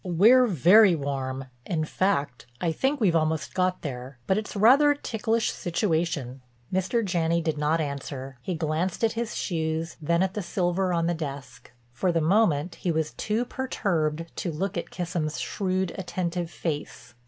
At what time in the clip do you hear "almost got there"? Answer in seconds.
3.15-4.17